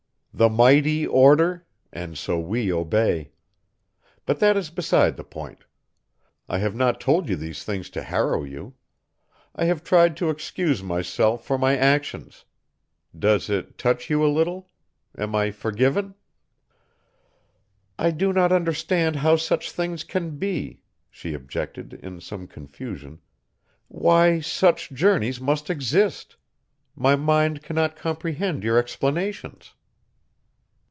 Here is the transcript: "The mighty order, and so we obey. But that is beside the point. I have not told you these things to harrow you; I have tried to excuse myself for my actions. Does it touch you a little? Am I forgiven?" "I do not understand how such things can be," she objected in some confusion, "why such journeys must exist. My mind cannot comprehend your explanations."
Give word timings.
"The 0.33 0.47
mighty 0.49 1.05
order, 1.05 1.65
and 1.91 2.17
so 2.17 2.39
we 2.39 2.71
obey. 2.71 3.31
But 4.25 4.39
that 4.39 4.55
is 4.55 4.69
beside 4.69 5.17
the 5.17 5.25
point. 5.25 5.65
I 6.47 6.59
have 6.59 6.73
not 6.73 7.01
told 7.01 7.27
you 7.27 7.35
these 7.35 7.65
things 7.65 7.89
to 7.91 8.01
harrow 8.01 8.43
you; 8.45 8.73
I 9.53 9.65
have 9.65 9.83
tried 9.83 10.15
to 10.17 10.29
excuse 10.29 10.81
myself 10.81 11.45
for 11.45 11.57
my 11.57 11.75
actions. 11.77 12.45
Does 13.15 13.49
it 13.49 13.77
touch 13.77 14.09
you 14.09 14.25
a 14.25 14.31
little? 14.33 14.69
Am 15.17 15.35
I 15.35 15.51
forgiven?" 15.51 16.15
"I 17.99 18.09
do 18.09 18.31
not 18.31 18.53
understand 18.53 19.17
how 19.17 19.35
such 19.35 19.69
things 19.69 20.05
can 20.05 20.37
be," 20.37 20.81
she 21.09 21.33
objected 21.33 21.93
in 21.95 22.21
some 22.21 22.47
confusion, 22.47 23.19
"why 23.89 24.39
such 24.39 24.91
journeys 24.91 25.41
must 25.41 25.69
exist. 25.69 26.37
My 26.95 27.17
mind 27.17 27.61
cannot 27.61 27.97
comprehend 27.97 28.63
your 28.63 28.77
explanations." 28.77 29.75